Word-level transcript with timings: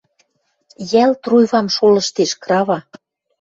Йӓл 0.91 1.11
труйвам 1.23 1.67
шолыштеш, 1.75 2.31
крава. 2.43 2.79